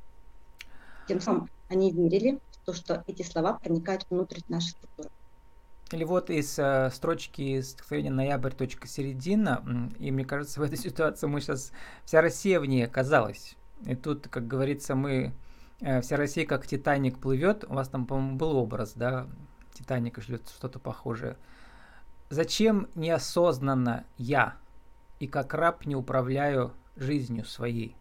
Тем 1.07 1.19
самым 1.19 1.49
они 1.69 1.91
верили 1.91 2.39
в 2.51 2.65
то, 2.65 2.73
что 2.73 3.03
эти 3.07 3.23
слова 3.23 3.53
проникают 3.53 4.05
внутрь 4.09 4.41
нашей 4.47 4.69
структуры. 4.69 5.09
Или 5.91 6.03
вот 6.03 6.29
из 6.29 6.59
э, 6.59 6.91
строчки 6.93 7.61
стихотворения 7.61 8.11
«Ноябрь. 8.11 8.51
Точка 8.51 8.87
середина», 8.87 9.91
и 9.97 10.11
мне 10.11 10.23
кажется, 10.23 10.59
в 10.59 10.63
этой 10.63 10.77
ситуации 10.77 11.27
мы 11.27 11.41
сейчас, 11.41 11.71
вся 12.05 12.21
Россия 12.21 12.59
в 12.59 12.65
ней 12.65 12.85
оказалась. 12.85 13.55
И 13.85 13.95
тут, 13.95 14.27
как 14.27 14.47
говорится, 14.47 14.95
мы, 14.95 15.33
э, 15.81 16.01
вся 16.01 16.17
Россия 16.17 16.45
как 16.45 16.67
Титаник 16.67 17.17
плывет, 17.19 17.65
у 17.67 17.73
вас 17.73 17.89
там, 17.89 18.05
по-моему, 18.05 18.37
был 18.37 18.55
образ, 18.55 18.93
да, 18.93 19.27
Титаника 19.73 20.21
ждет 20.21 20.47
что-то 20.49 20.77
похожее. 20.77 21.37
Зачем 22.29 22.87
неосознанно 22.93 24.05
я 24.17 24.55
и 25.19 25.27
как 25.27 25.53
раб 25.55 25.85
не 25.85 25.95
управляю 25.95 26.73
жизнью 26.95 27.45
своей? 27.45 27.95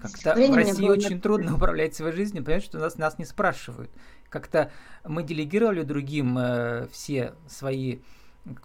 Как-то 0.00 0.34
в 0.34 0.54
России 0.54 0.88
очень 0.88 1.20
трудно 1.20 1.54
управлять 1.56 1.94
своей 1.94 2.14
жизнью, 2.14 2.44
понимаешь, 2.44 2.64
что 2.64 2.78
нас, 2.78 2.96
нас 2.96 3.18
не 3.18 3.24
спрашивают. 3.24 3.90
Как-то 4.28 4.70
мы 5.04 5.22
делегировали 5.22 5.82
другим 5.82 6.36
э, 6.38 6.88
все 6.88 7.34
свои 7.48 7.98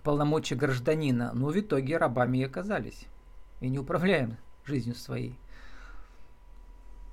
полномочия 0.03 0.55
гражданина, 0.55 1.31
но 1.33 1.47
в 1.47 1.59
итоге 1.59 1.97
рабами 1.97 2.39
и 2.39 2.43
оказались. 2.43 3.05
И 3.59 3.69
не 3.69 3.79
управляем 3.79 4.37
жизнью 4.65 4.95
своей. 4.95 5.37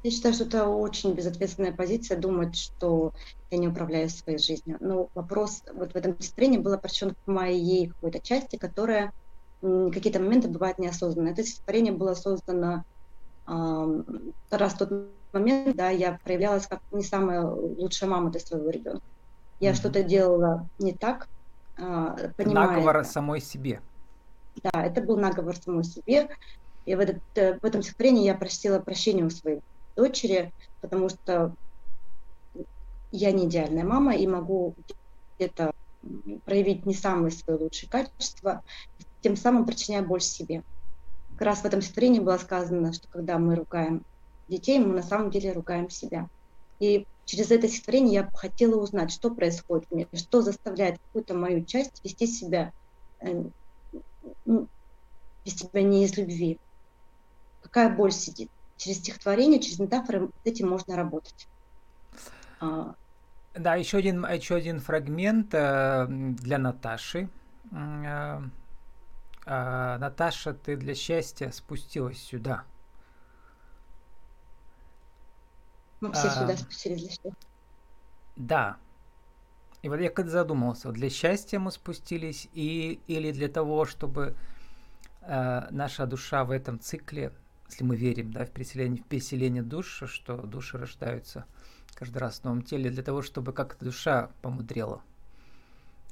Я 0.04 0.10
считаю, 0.12 0.32
что 0.32 0.44
это 0.44 0.66
очень 0.66 1.12
безответственная 1.14 1.72
позиция 1.72 2.16
думать, 2.16 2.56
что 2.56 3.12
я 3.50 3.58
не 3.58 3.68
управляю 3.68 4.08
своей 4.08 4.38
жизнью. 4.38 4.76
Но 4.80 5.10
вопрос 5.14 5.64
вот 5.75 5.92
в 5.92 5.96
этом 5.96 6.18
стихотворении 6.20 6.58
был 6.58 6.72
обращен 6.72 7.10
к 7.10 7.26
моей 7.26 7.88
какой-то 7.88 8.20
части, 8.20 8.56
которая 8.56 9.12
какие-то 9.60 10.20
моменты 10.20 10.48
бывают 10.48 10.78
неосознанно. 10.78 11.30
Это 11.30 11.42
стихотворение 11.42 11.92
было 11.92 12.14
создано 12.14 12.84
раз 13.49 14.75
в 14.75 14.78
тот 14.78 14.90
момент, 15.33 15.76
да, 15.76 15.90
я 15.90 16.19
проявлялась 16.23 16.67
как 16.67 16.81
не 16.93 17.02
самая 17.02 17.45
лучшая 17.47 18.11
мама 18.11 18.31
для 18.31 18.40
своего 18.40 18.71
ребенка. 18.71 19.02
Я 19.61 19.71
mm-hmm. 19.71 19.75
что-то 19.75 20.02
делала 20.02 20.69
не 20.78 20.93
так, 20.93 21.28
а, 21.76 22.17
понимая 22.37 22.69
Наговор 22.69 22.97
это. 22.99 23.09
самой 23.09 23.40
себе. 23.40 23.81
Да, 24.62 24.85
это 24.85 25.00
был 25.00 25.17
наговор 25.17 25.57
самой 25.57 25.85
себе. 25.85 26.28
И 26.85 26.95
в, 26.95 27.00
этот, 27.00 27.23
э, 27.37 27.59
в 27.59 27.64
этом 27.64 27.83
стихотворении 27.83 28.25
я 28.25 28.35
просила 28.35 28.78
прощения 28.81 29.25
у 29.25 29.31
своей 29.31 29.61
дочери, 29.97 30.52
потому 30.81 31.09
что 31.09 31.55
я 33.12 33.33
не 33.33 33.47
идеальная 33.47 33.85
мама 33.85 34.14
и 34.14 34.26
могу 34.26 34.75
где-то 35.37 35.73
проявить 36.45 36.87
не 36.87 36.95
самые 36.95 37.31
свои 37.31 37.57
лучшие 37.57 37.88
качества, 37.88 38.62
тем 39.21 39.37
самым 39.37 39.67
причиняя 39.67 40.02
боль 40.02 40.21
себе 40.21 40.62
как 41.38 41.47
раз 41.47 41.61
в 41.61 41.64
этом 41.66 41.80
стихотворении 41.80 42.18
было 42.18 42.37
сказано, 42.37 42.92
что 42.92 43.07
когда 43.09 43.38
мы 43.38 43.54
ругаем 43.54 44.04
детей, 44.49 44.80
мы 44.80 44.92
на 44.92 45.02
самом 45.02 45.30
деле 45.30 45.52
ругаем 45.52 45.88
себя. 45.88 46.28
И 46.80 47.07
через 47.26 47.52
это 47.52 47.68
стихотворение 47.68 48.14
я 48.14 48.28
хотела 48.28 48.80
узнать, 48.80 49.12
что 49.12 49.30
происходит 49.30 49.87
в 49.88 49.95
мире, 49.95 50.09
что 50.14 50.42
заставляет 50.42 50.99
какую-то 50.99 51.35
мою 51.35 51.64
часть 51.64 52.02
вести 52.02 52.26
себя, 52.26 52.73
э, 53.21 53.45
вести 55.45 55.66
себя 55.66 55.83
не 55.83 56.04
из 56.04 56.16
любви. 56.16 56.59
Какая 57.62 57.88
боль 57.88 58.12
сидит. 58.12 58.50
Через 58.76 58.99
стихотворение, 58.99 59.61
через 59.61 59.78
метафоры 59.78 60.30
с 60.42 60.47
этим 60.47 60.68
можно 60.68 60.97
работать. 60.97 61.47
А. 62.61 62.95
Да, 63.54 63.76
еще 63.76 63.99
один, 63.99 64.25
еще 64.25 64.57
один 64.57 64.80
фрагмент 64.80 65.50
э, 65.52 66.07
для 66.09 66.59
Наташи. 66.59 67.28
А, 69.50 69.97
Наташа, 69.97 70.52
ты 70.52 70.76
для 70.76 70.95
счастья 70.95 71.50
спустилась 71.50 72.19
сюда. 72.19 72.64
Мы 76.02 76.12
все 76.12 76.28
а, 76.28 76.31
сюда 76.31 76.57
спустились 76.59 77.00
для 77.00 77.09
счастья. 77.09 77.33
Да. 78.37 78.76
И 79.81 79.88
вот 79.88 80.00
я 80.00 80.11
когда 80.11 80.33
задумался, 80.33 80.93
для 80.93 81.09
счастья 81.09 81.59
мы 81.59 81.73
спустились 81.73 82.50
и, 82.52 83.00
или 83.07 83.33
для 83.33 83.49
того, 83.49 83.87
чтобы 83.87 84.37
э, 85.23 85.67
наша 85.71 86.05
душа 86.05 86.45
в 86.45 86.50
этом 86.50 86.78
цикле, 86.78 87.33
если 87.71 87.85
мы 87.85 87.97
верим 87.97 88.31
да, 88.33 88.45
в, 88.45 88.50
переселение, 88.50 89.02
в 89.02 89.07
переселение 89.07 89.62
душ, 89.62 90.02
что 90.05 90.37
души 90.37 90.76
рождаются 90.76 91.47
каждый 91.95 92.19
раз 92.19 92.40
в 92.40 92.45
новом 92.45 92.61
теле, 92.61 92.90
для 92.90 93.02
того, 93.02 93.23
чтобы 93.23 93.55
как-то 93.55 93.83
душа 93.87 94.31
помудрела. 94.43 95.00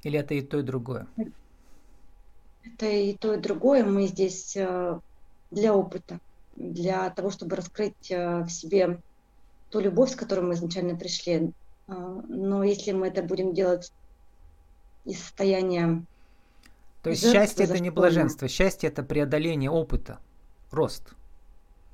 Или 0.04 0.18
это 0.18 0.32
и 0.32 0.40
то, 0.40 0.58
и 0.58 0.62
другое? 0.62 1.06
Это 2.74 2.86
и 2.86 3.14
то, 3.14 3.34
и 3.34 3.40
другое. 3.40 3.84
Мы 3.84 4.06
здесь 4.06 4.56
э, 4.56 4.98
для 5.50 5.74
опыта, 5.74 6.20
для 6.56 7.08
того, 7.10 7.30
чтобы 7.30 7.56
раскрыть 7.56 8.10
э, 8.10 8.42
в 8.42 8.50
себе 8.50 9.00
ту 9.70 9.80
любовь, 9.80 10.12
с 10.12 10.16
которой 10.16 10.40
мы 10.40 10.54
изначально 10.54 10.96
пришли. 10.96 11.52
Э, 11.88 12.20
но 12.28 12.64
если 12.64 12.92
мы 12.92 13.08
это 13.08 13.22
будем 13.22 13.54
делать 13.54 13.92
из 15.04 15.20
состояния... 15.20 16.04
То 17.02 17.10
есть 17.10 17.22
счастье 17.22 17.64
это 17.66 17.78
не 17.78 17.90
блаженство, 17.90 18.48
счастье 18.48 18.88
это 18.90 19.04
преодоление 19.04 19.70
опыта, 19.70 20.18
рост. 20.72 21.14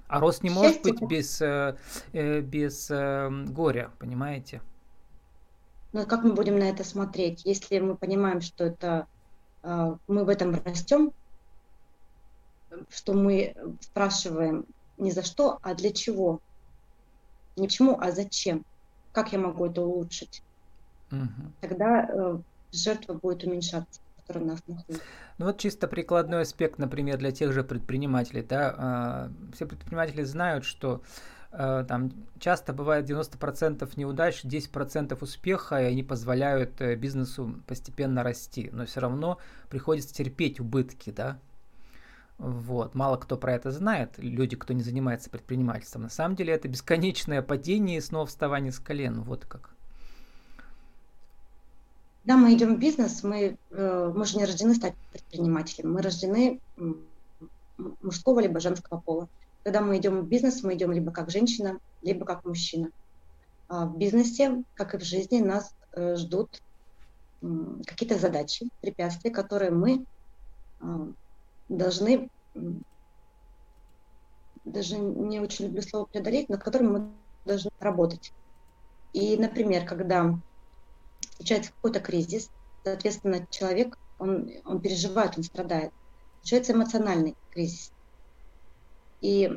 А 0.08 0.20
рост 0.20 0.42
не 0.42 0.48
счастье 0.48 0.62
может 0.62 0.82
быть 0.82 1.02
без, 1.02 1.42
без 2.12 2.88
горя, 3.50 3.90
понимаете? 3.98 4.62
Но 5.92 6.06
как 6.06 6.24
мы 6.24 6.32
будем 6.32 6.58
на 6.58 6.64
это 6.64 6.82
смотреть? 6.84 7.44
Если 7.44 7.78
мы 7.78 7.94
понимаем, 7.94 8.40
что 8.40 8.64
это 8.64 9.06
мы 9.62 10.24
в 10.24 10.28
этом 10.28 10.60
растем, 10.64 11.12
что 12.88 13.12
мы 13.12 13.54
спрашиваем 13.80 14.64
не 14.98 15.10
за 15.10 15.22
что, 15.22 15.58
а 15.62 15.74
для 15.74 15.92
чего. 15.92 16.40
Не 17.56 17.66
почему, 17.66 17.98
а 18.00 18.12
зачем. 18.12 18.64
Как 19.12 19.32
я 19.32 19.38
могу 19.38 19.66
это 19.66 19.82
улучшить? 19.82 20.42
Угу. 21.10 21.52
Тогда 21.60 22.08
э, 22.08 22.38
жертва 22.72 23.14
будет 23.14 23.44
уменьшаться, 23.44 24.00
которая 24.16 24.44
нас 24.44 24.62
находит. 24.66 25.02
Ну 25.38 25.46
вот 25.46 25.58
чисто 25.58 25.86
прикладной 25.86 26.42
аспект, 26.42 26.78
например, 26.78 27.18
для 27.18 27.30
тех 27.30 27.52
же 27.52 27.62
предпринимателей. 27.62 28.42
Да, 28.42 29.28
э, 29.28 29.52
все 29.54 29.66
предприниматели 29.66 30.22
знают, 30.22 30.64
что 30.64 31.02
там 31.52 32.12
часто 32.38 32.72
бывает 32.72 33.08
90% 33.08 33.88
неудач, 33.96 34.44
10% 34.44 35.18
успеха, 35.20 35.82
и 35.82 35.84
они 35.84 36.02
позволяют 36.02 36.80
э, 36.80 36.96
бизнесу 36.96 37.60
постепенно 37.66 38.22
расти, 38.22 38.70
но 38.72 38.86
все 38.86 39.00
равно 39.00 39.38
приходится 39.68 40.14
терпеть 40.14 40.60
убытки, 40.60 41.10
да, 41.10 41.38
вот. 42.38 42.94
Мало 42.94 43.18
кто 43.18 43.36
про 43.36 43.54
это 43.54 43.70
знает, 43.70 44.14
люди, 44.18 44.56
кто 44.56 44.72
не 44.72 44.82
занимается 44.82 45.30
предпринимательством. 45.30 46.02
На 46.02 46.08
самом 46.08 46.34
деле 46.34 46.52
это 46.52 46.66
бесконечное 46.66 47.40
падение 47.40 47.98
и 47.98 48.00
снова 48.00 48.26
вставание 48.26 48.72
с 48.72 48.80
колен. 48.80 49.22
Вот 49.22 49.44
как. 49.44 49.70
Да, 52.24 52.36
мы 52.36 52.54
идем 52.54 52.76
в 52.76 52.78
бизнес, 52.78 53.22
мы, 53.22 53.56
э, 53.70 54.12
мы 54.14 54.24
же 54.24 54.38
не 54.38 54.44
рождены 54.44 54.74
стать 54.74 54.94
предпринимателем, 55.12 55.92
мы 55.92 56.02
рождены 56.02 56.60
мужского 58.00 58.40
либо 58.40 58.58
женского 58.60 59.00
пола. 59.00 59.28
Когда 59.64 59.80
мы 59.80 59.98
идем 59.98 60.20
в 60.20 60.28
бизнес, 60.28 60.62
мы 60.62 60.74
идем 60.74 60.92
либо 60.92 61.12
как 61.12 61.30
женщина, 61.30 61.78
либо 62.02 62.24
как 62.24 62.44
мужчина. 62.44 62.90
А 63.68 63.86
в 63.86 63.96
бизнесе, 63.96 64.64
как 64.74 64.94
и 64.94 64.98
в 64.98 65.02
жизни, 65.02 65.40
нас 65.40 65.74
э, 65.92 66.16
ждут 66.16 66.60
какие-то 67.86 68.18
задачи, 68.18 68.68
препятствия, 68.80 69.30
которые 69.30 69.70
мы 69.70 70.04
э, 70.80 70.84
должны, 71.68 72.28
даже 74.64 74.98
не 74.98 75.40
очень 75.40 75.66
люблю 75.66 75.82
слово 75.82 76.04
преодолеть, 76.06 76.48
над 76.48 76.62
которыми 76.62 76.90
мы 76.90 77.12
должны 77.44 77.70
работать. 77.80 78.32
И, 79.12 79.36
например, 79.36 79.84
когда 79.84 80.38
случается 81.36 81.72
какой-то 81.72 82.00
кризис, 82.00 82.50
соответственно, 82.84 83.46
человек, 83.50 83.98
он, 84.18 84.50
он 84.64 84.80
переживает, 84.80 85.36
он 85.36 85.42
страдает, 85.42 85.92
случается 86.40 86.72
эмоциональный 86.72 87.34
кризис. 87.50 87.92
И 89.22 89.48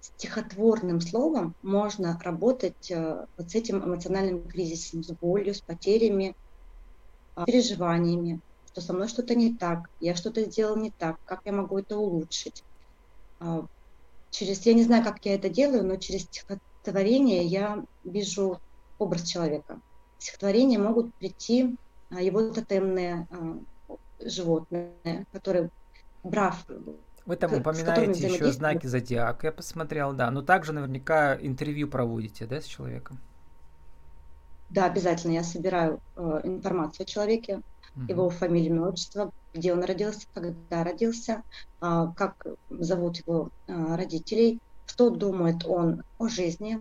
стихотворным 0.00 1.00
словом 1.00 1.54
можно 1.62 2.18
работать 2.22 2.90
э, 2.90 3.26
вот 3.36 3.50
с 3.50 3.54
этим 3.54 3.84
эмоциональным 3.84 4.48
кризисом, 4.48 5.02
с 5.02 5.12
болью, 5.12 5.54
с 5.54 5.60
потерями, 5.60 6.34
а, 7.34 7.44
переживаниями, 7.44 8.40
что 8.64 8.80
со 8.80 8.94
мной 8.94 9.08
что-то 9.08 9.34
не 9.34 9.54
так, 9.54 9.88
я 10.00 10.14
что-то 10.16 10.44
сделал 10.44 10.76
не 10.76 10.92
так, 10.96 11.16
как 11.24 11.40
я 11.44 11.52
могу 11.52 11.78
это 11.78 11.98
улучшить. 11.98 12.62
А, 13.38 13.66
через, 14.30 14.64
я 14.64 14.72
не 14.72 14.84
знаю, 14.84 15.04
как 15.04 15.24
я 15.26 15.34
это 15.34 15.50
делаю, 15.50 15.84
но 15.84 15.96
через 15.96 16.22
стихотворение 16.22 17.44
я 17.44 17.84
вижу 18.02 18.58
образ 18.98 19.24
человека. 19.24 19.80
В 20.16 20.22
стихотворение 20.22 20.78
могут 20.78 21.14
прийти 21.16 21.76
а, 22.08 22.22
его 22.22 22.50
тотемные 22.50 23.28
животные, 24.18 25.26
которые 25.32 25.68
брав 26.22 26.64
вы 27.26 27.36
там 27.36 27.52
упоминаете 27.54 28.28
еще 28.28 28.52
знаки 28.52 28.86
зодиака, 28.86 29.48
я 29.48 29.52
посмотрел, 29.52 30.12
да. 30.12 30.30
Но 30.30 30.42
также 30.42 30.72
наверняка 30.72 31.36
интервью 31.36 31.88
проводите, 31.88 32.46
да, 32.46 32.60
с 32.60 32.64
человеком? 32.64 33.18
Да, 34.70 34.86
обязательно. 34.86 35.32
Я 35.32 35.42
собираю 35.42 36.00
э, 36.16 36.40
информацию 36.44 37.04
о 37.04 37.06
человеке, 37.06 37.62
угу. 37.96 38.04
его 38.08 38.30
фамилию, 38.30 38.76
имя, 38.76 38.82
отчество, 38.86 39.32
где 39.52 39.72
он 39.72 39.82
родился, 39.82 40.26
когда 40.34 40.84
родился, 40.84 41.42
э, 41.80 42.06
как 42.16 42.46
зовут 42.70 43.16
его 43.18 43.50
э, 43.66 43.96
родителей, 43.96 44.60
что 44.86 45.10
думает 45.10 45.64
он 45.66 46.04
о 46.18 46.28
жизни, 46.28 46.80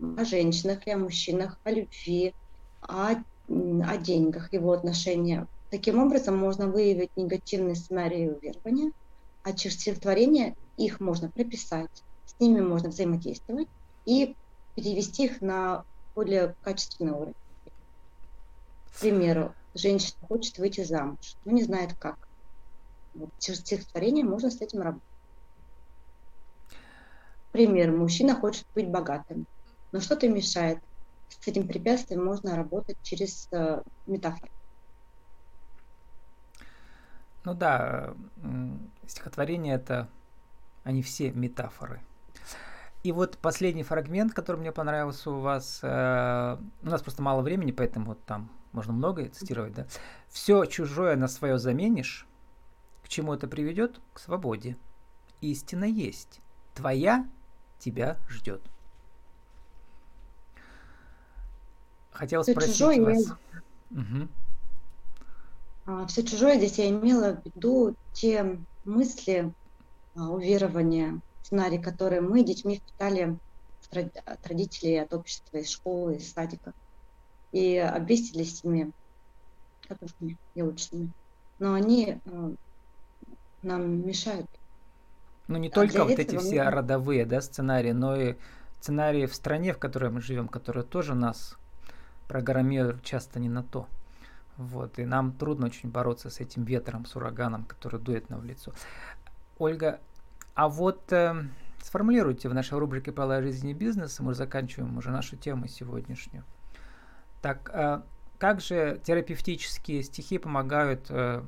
о 0.00 0.24
женщинах 0.24 0.86
и 0.86 0.90
о 0.90 0.98
мужчинах, 0.98 1.58
о 1.64 1.70
любви, 1.70 2.34
о, 2.80 3.10
о 3.10 3.96
деньгах, 3.98 4.52
его 4.54 4.72
отношения. 4.72 5.46
Таким 5.70 6.02
образом 6.02 6.36
можно 6.38 6.66
выявить 6.66 7.10
негативный 7.16 7.76
сценарий 7.76 8.30
уверования– 8.30 8.92
а 9.46 9.52
через 9.52 9.76
стихотворения 9.76 10.56
их 10.76 10.98
можно 10.98 11.30
прописать, 11.30 12.02
с 12.24 12.34
ними 12.40 12.60
можно 12.60 12.88
взаимодействовать 12.88 13.68
и 14.04 14.34
перевести 14.74 15.26
их 15.26 15.40
на 15.40 15.84
более 16.16 16.56
качественный 16.62 17.12
уровень. 17.12 17.34
К 18.92 18.98
примеру, 18.98 19.54
женщина 19.72 20.26
хочет 20.26 20.58
выйти 20.58 20.82
замуж, 20.82 21.36
но 21.44 21.52
не 21.52 21.62
знает 21.62 21.94
как. 21.96 22.28
Вот, 23.14 23.30
через 23.38 23.60
стихотворение 23.60 24.24
можно 24.24 24.50
с 24.50 24.60
этим 24.60 24.80
работать. 24.80 25.06
Пример, 27.52 27.92
мужчина 27.92 28.34
хочет 28.34 28.66
быть 28.74 28.88
богатым, 28.88 29.46
но 29.92 30.00
что-то 30.00 30.28
мешает. 30.28 30.80
С 31.28 31.46
этим 31.46 31.68
препятствием 31.68 32.24
можно 32.24 32.56
работать 32.56 32.96
через 33.02 33.46
э, 33.52 33.80
метафоры. 34.06 34.50
Ну 37.46 37.54
да, 37.54 38.12
стихотворение 39.06 39.76
это, 39.76 40.08
они 40.82 41.00
все 41.00 41.30
метафоры. 41.30 42.00
И 43.04 43.12
вот 43.12 43.38
последний 43.38 43.84
фрагмент, 43.84 44.34
который 44.34 44.56
мне 44.56 44.72
понравился 44.72 45.30
у 45.30 45.38
вас, 45.38 45.78
э, 45.80 46.56
у 46.82 46.86
нас 46.86 47.02
просто 47.02 47.22
мало 47.22 47.42
времени, 47.42 47.70
поэтому 47.70 48.06
вот 48.06 48.24
там 48.24 48.50
можно 48.72 48.92
многое 48.92 49.28
цитировать, 49.28 49.74
да. 49.74 49.86
Все 50.28 50.64
чужое 50.64 51.14
на 51.14 51.28
свое 51.28 51.56
заменишь, 51.56 52.26
к 53.04 53.08
чему 53.08 53.32
это 53.32 53.46
приведет? 53.46 54.00
К 54.12 54.18
свободе. 54.18 54.76
Истина 55.40 55.84
есть. 55.84 56.40
Твоя 56.74 57.28
тебя 57.78 58.18
ждет. 58.28 58.60
Хотел 62.10 62.42
спросить 62.42 62.72
чужое 62.72 63.00
вас. 63.00 63.34
Угу. 63.92 64.28
А, 65.86 66.06
все 66.06 66.24
чужое 66.24 66.56
здесь 66.56 66.78
я 66.78 66.90
имела 66.90 67.36
в 67.36 67.44
виду 67.44 67.94
те 68.12 68.58
мысли, 68.84 69.52
а, 70.16 70.30
уверования, 70.30 71.20
сценарии, 71.42 71.78
которые 71.78 72.20
мы 72.20 72.42
детьми 72.42 72.76
впитали 72.76 73.38
от 74.24 74.46
родителей, 74.48 75.02
от 75.02 75.14
общества, 75.14 75.58
из 75.58 75.70
школы, 75.70 76.16
из 76.16 76.32
садика. 76.32 76.72
И 77.52 77.78
обвесились 77.78 78.64
ими 78.64 78.90
катушками 79.86 80.36
яблочными. 80.56 81.12
Но 81.60 81.74
они 81.74 82.18
а, 82.26 82.52
нам 83.62 84.06
мешают. 84.06 84.50
Ну 85.46 85.58
не 85.58 85.68
а 85.68 85.70
только 85.70 86.04
вот 86.04 86.18
эти 86.18 86.36
все 86.36 86.62
родовые 86.64 87.24
да, 87.24 87.40
сценарии, 87.40 87.92
но 87.92 88.16
и 88.16 88.34
сценарии 88.80 89.26
в 89.26 89.34
стране, 89.34 89.72
в 89.72 89.78
которой 89.78 90.10
мы 90.10 90.20
живем, 90.20 90.48
которые 90.48 90.84
тоже 90.84 91.14
нас 91.14 91.56
программируют 92.26 93.04
часто 93.04 93.38
не 93.38 93.48
на 93.48 93.62
то. 93.62 93.86
Вот, 94.56 94.98
и 94.98 95.04
нам 95.04 95.32
трудно 95.32 95.66
очень 95.66 95.90
бороться 95.90 96.30
с 96.30 96.40
этим 96.40 96.64
ветром, 96.64 97.04
с 97.04 97.14
ураганом, 97.14 97.64
который 97.64 98.00
дует 98.00 98.30
нам 98.30 98.40
в 98.40 98.44
лицо. 98.44 98.72
Ольга, 99.58 100.00
а 100.54 100.68
вот 100.68 101.12
э, 101.12 101.44
сформулируйте 101.82 102.48
в 102.48 102.54
нашей 102.54 102.78
рубрике 102.78 103.12
«Правила 103.12 103.42
жизни 103.42 103.72
и 103.72 103.74
бизнеса», 103.74 104.22
мы 104.22 104.34
заканчиваем 104.34 104.96
уже 104.96 105.10
нашу 105.10 105.36
тему 105.36 105.68
сегодняшнюю. 105.68 106.44
Так, 107.42 107.70
э, 107.72 108.00
как 108.38 108.60
же 108.60 109.00
терапевтические 109.04 110.02
стихи 110.02 110.38
помогают 110.38 111.06
э, 111.10 111.44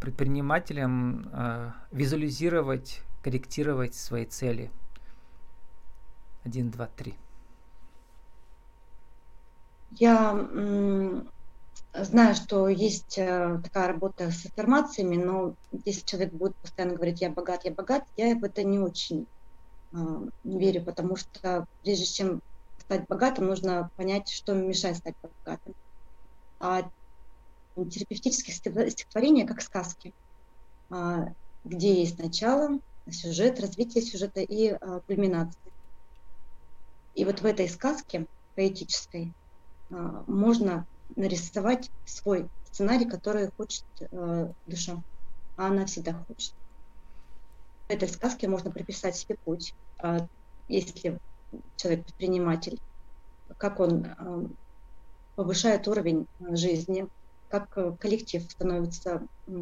предпринимателям 0.00 1.28
э, 1.32 1.72
визуализировать, 1.90 3.02
корректировать 3.22 3.94
свои 3.94 4.26
цели? 4.26 4.70
Один, 6.44 6.70
два, 6.70 6.86
три. 6.86 7.14
Я 9.90 10.32
знаю, 11.94 12.34
что 12.34 12.68
есть 12.68 13.18
э, 13.18 13.60
такая 13.62 13.88
работа 13.88 14.30
с 14.30 14.46
аффирмациями, 14.46 15.16
но 15.16 15.54
если 15.84 16.04
человек 16.04 16.32
будет 16.32 16.56
постоянно 16.56 16.94
говорить 16.94 17.20
«я 17.20 17.30
богат, 17.30 17.64
я 17.64 17.72
богат», 17.72 18.04
я 18.16 18.34
в 18.34 18.44
это 18.44 18.62
не 18.62 18.78
очень 18.78 19.26
э, 19.92 19.96
верю, 20.44 20.84
потому 20.84 21.16
что 21.16 21.66
прежде 21.82 22.06
чем 22.06 22.40
стать 22.78 23.06
богатым, 23.08 23.46
нужно 23.46 23.90
понять, 23.96 24.28
что 24.30 24.54
мешает 24.54 24.96
стать 24.96 25.14
богатым. 25.22 25.74
А 26.60 26.90
терапевтические 27.76 28.54
стихотворения 28.90 29.46
как 29.46 29.60
сказки, 29.60 30.14
э, 30.90 30.94
где 31.64 32.00
есть 32.00 32.18
начало, 32.18 32.80
сюжет, 33.10 33.60
развитие 33.60 34.02
сюжета 34.02 34.40
и 34.40 34.68
э, 34.70 35.00
кульминация. 35.06 35.72
И 37.14 37.26
вот 37.26 37.40
в 37.40 37.44
этой 37.44 37.68
сказке 37.68 38.26
поэтической 38.54 39.34
можно 39.90 40.86
нарисовать 41.16 41.90
свой 42.04 42.48
сценарий, 42.64 43.06
который 43.06 43.50
хочет 43.50 43.84
э, 44.00 44.52
душа. 44.66 45.02
А 45.56 45.66
она 45.68 45.86
всегда 45.86 46.14
хочет. 46.14 46.54
В 47.88 47.90
этой 47.90 48.08
сказке 48.08 48.48
можно 48.48 48.70
приписать 48.70 49.16
себе 49.16 49.36
путь. 49.44 49.74
А 49.98 50.26
если 50.68 51.18
человек 51.76 52.04
предприниматель, 52.04 52.80
как 53.58 53.80
он 53.80 54.06
э, 54.06 54.46
повышает 55.36 55.88
уровень 55.88 56.26
жизни, 56.40 57.08
как 57.48 57.76
э, 57.76 57.94
коллектив 57.98 58.42
становится 58.50 59.26
э, 59.46 59.52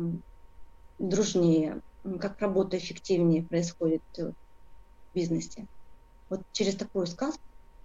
дружнее, 0.99 1.81
как 2.21 2.41
работа 2.41 2.79
эффективнее 2.79 3.43
происходит 3.43 4.03
в 4.17 4.35
бизнесе. 5.15 5.67
Вот 6.29 6.43
через 6.53 6.77
такую 6.77 7.07
сказку, 7.07 7.43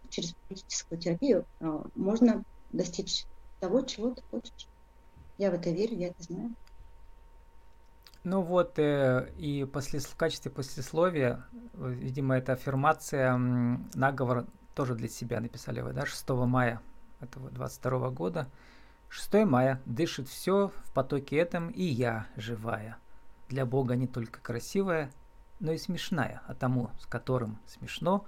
через 0.10 0.36
политическую 0.47 0.99
терапию 0.99 1.45
э, 1.60 1.84
можно 1.95 2.43
достичь 2.71 3.25
того, 3.60 3.82
чего 3.82 4.12
ты 4.12 4.22
хочешь. 4.32 4.68
Я 5.38 5.52
в 5.52 5.54
это 5.56 5.70
верю, 5.70 5.96
я 5.98 6.08
это 6.10 6.24
знаю. 6.24 6.56
Ну 8.24 8.41
вот, 8.41 8.80
э, 8.80 9.32
и 9.38 9.65
после, 9.65 10.00
в 10.00 10.15
качестве 10.15 10.50
послесловия, 10.50 11.46
видимо, 11.74 12.36
это 12.36 12.54
аффирмация, 12.54 13.38
наговор 13.94 14.46
тоже 14.74 14.96
для 14.96 15.08
себя 15.08 15.39
написали 15.39 15.82
вы, 15.82 15.94
да, 15.94 16.06
6 16.06 16.30
мая 16.30 16.82
этого 17.20 17.52
22 17.52 18.10
года. 18.10 18.50
6 19.10 19.46
мая 19.46 19.80
дышит 19.86 20.28
все 20.28 20.72
в 20.86 20.91
потоке 20.94 21.38
этом, 21.38 21.70
и 21.70 21.84
я 21.84 22.28
живая. 22.36 22.98
Для 23.48 23.65
Бога 23.65 23.96
не 23.96 24.08
только 24.08 24.39
красивая, 24.41 25.12
но 25.60 25.72
и 25.72 25.78
смешная, 25.78 26.41
а 26.48 26.56
тому, 26.56 26.89
с 27.00 27.06
которым 27.06 27.60
смешно, 27.68 28.26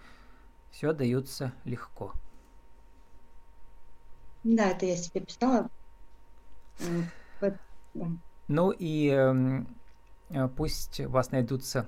все 0.70 0.94
дается 0.94 1.54
легко. 1.66 2.14
Да, 4.48 4.70
это 4.70 4.86
я 4.86 4.96
себе 4.96 5.20
писала. 5.20 5.70
Ну 8.48 8.72
и 8.72 9.10
эм, 9.10 9.68
э, 10.30 10.48
пусть 10.48 11.02
у 11.02 11.10
вас 11.10 11.32
найдутся, 11.32 11.86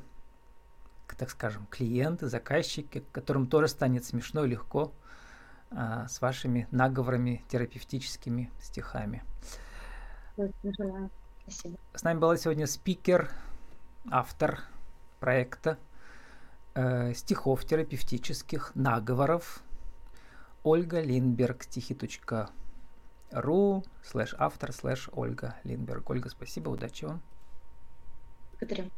так 1.17 1.29
скажем, 1.29 1.65
клиенты, 1.67 2.27
заказчики, 2.27 3.05
которым 3.13 3.47
тоже 3.47 3.69
станет 3.69 4.03
смешно 4.03 4.43
и 4.43 4.49
легко 4.49 4.91
а, 5.71 6.09
с 6.09 6.19
вашими 6.19 6.67
наговорами, 6.71 7.45
терапевтическими 7.47 8.51
стихами. 8.61 9.23
Спасибо. 10.33 11.77
С 11.93 12.03
нами 12.03 12.19
была 12.19 12.35
сегодня 12.35 12.67
спикер, 12.67 13.31
автор 14.11 14.59
проекта 15.21 15.79
э, 16.73 17.13
стихов 17.13 17.63
терапевтических, 17.63 18.75
наговоров 18.75 19.63
Ольга 20.63 21.01
Линберг, 21.01 21.63
стихи.ру, 21.63 22.03
слэш 24.03 24.35
автор, 24.37 24.73
слэш 24.73 25.09
Ольга 25.13 25.55
Линберг. 25.63 26.09
Ольга, 26.09 26.29
спасибо, 26.29 26.69
удачи 26.69 27.05
вам. 27.05 27.21
Благодарю. 28.59 28.89